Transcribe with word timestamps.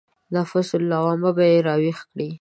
نفس 0.35 0.69
لوامه 0.91 1.31
به 1.37 1.45
يې 1.51 1.57
راويښ 1.67 1.99
شي. 2.13 2.27